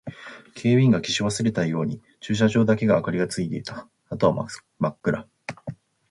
[0.55, 3.87] 警備員が消し忘れたように駐輪場だけ明かりがついていた。
[4.09, 4.47] あとは
[4.79, 5.27] 真っ暗。